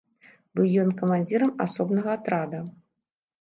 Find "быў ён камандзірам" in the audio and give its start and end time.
0.59-1.51